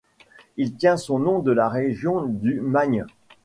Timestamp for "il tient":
0.57-0.97